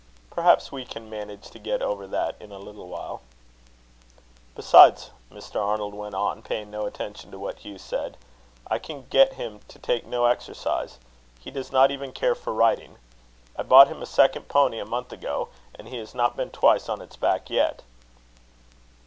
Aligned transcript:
"Perhaps 0.31 0.71
we 0.71 0.83
can 0.83 1.11
manage 1.11 1.51
to 1.51 1.59
get 1.59 1.83
over 1.83 2.07
that 2.07 2.33
in 2.41 2.51
a 2.51 2.57
little 2.57 2.87
while." 2.87 3.21
"Besides," 4.55 5.11
Mr. 5.31 5.63
Arnold 5.63 5.93
went 5.93 6.15
on, 6.15 6.41
paying 6.41 6.71
no 6.71 6.87
attention 6.87 7.29
to 7.29 7.37
what 7.37 7.59
Hugh 7.59 7.77
said, 7.77 8.17
"I 8.65 8.79
can 8.79 9.05
get 9.11 9.33
him 9.33 9.59
to 9.67 9.77
take 9.77 10.07
no 10.07 10.25
exercise. 10.25 10.97
He 11.39 11.51
does 11.51 11.71
not 11.71 11.91
even 11.91 12.13
care 12.13 12.33
for 12.33 12.51
riding. 12.51 12.97
I 13.55 13.61
bought 13.61 13.89
him 13.89 14.01
a 14.01 14.07
second 14.07 14.47
pony 14.49 14.79
a 14.79 14.85
month 14.85 15.11
ago, 15.13 15.49
and 15.75 15.87
he 15.87 15.97
has 15.97 16.15
not 16.15 16.35
been 16.35 16.49
twice 16.49 16.89
on 16.89 16.99
its 16.99 17.15
back 17.15 17.51
yet." 17.51 17.83